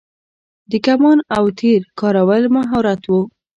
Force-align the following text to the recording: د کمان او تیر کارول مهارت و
د 0.71 0.73
کمان 0.85 1.19
او 1.37 1.45
تیر 1.59 1.81
کارول 1.99 2.43
مهارت 2.55 3.01
و 3.07 3.11